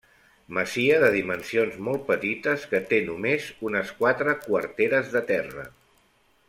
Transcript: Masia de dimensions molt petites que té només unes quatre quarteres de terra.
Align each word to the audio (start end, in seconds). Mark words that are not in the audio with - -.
Masia 0.57 0.95
de 1.03 1.09
dimensions 1.15 1.75
molt 1.89 2.03
petites 2.07 2.65
que 2.73 2.81
té 2.93 3.01
només 3.11 3.47
unes 3.71 3.93
quatre 4.03 4.35
quarteres 4.49 5.17
de 5.19 5.27
terra. 5.33 5.71